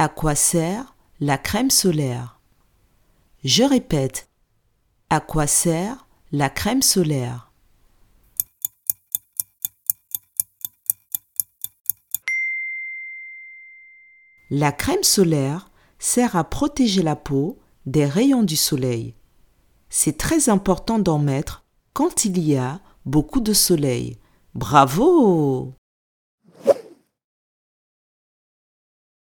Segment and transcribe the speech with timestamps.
[0.00, 2.40] À quoi sert la crème solaire?
[3.42, 4.30] Je répète.
[5.10, 7.50] À quoi sert la crème solaire?
[14.50, 15.68] La crème solaire
[15.98, 19.16] sert à protéger la peau des rayons du soleil.
[19.88, 24.16] C'est très important d'en mettre quand il y a beaucoup de soleil.
[24.54, 25.74] Bravo